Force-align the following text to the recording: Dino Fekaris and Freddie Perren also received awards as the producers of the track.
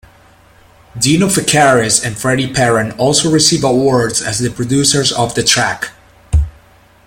Dino 0.97 1.27
Fekaris 1.27 2.03
and 2.03 2.17
Freddie 2.17 2.51
Perren 2.51 2.97
also 2.97 3.29
received 3.29 3.63
awards 3.63 4.19
as 4.19 4.39
the 4.39 4.49
producers 4.49 5.11
of 5.11 5.35
the 5.35 5.43
track. 5.43 5.91